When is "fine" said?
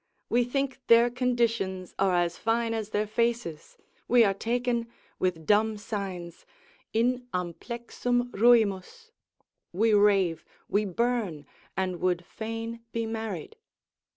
2.35-2.73